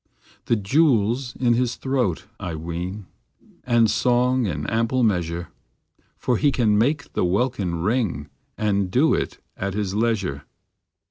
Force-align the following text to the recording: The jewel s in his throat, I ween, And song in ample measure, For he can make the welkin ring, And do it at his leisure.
The 0.45 0.55
jewel 0.55 1.15
s 1.15 1.35
in 1.35 1.53
his 1.53 1.75
throat, 1.75 2.25
I 2.39 2.55
ween, 2.55 3.05
And 3.65 3.87
song 3.87 4.47
in 4.47 4.65
ample 4.65 5.03
measure, 5.03 5.49
For 6.17 6.37
he 6.37 6.51
can 6.51 6.75
make 6.75 7.13
the 7.13 7.23
welkin 7.23 7.75
ring, 7.75 8.27
And 8.57 8.89
do 8.89 9.13
it 9.13 9.37
at 9.55 9.75
his 9.75 9.93
leisure. 9.93 10.45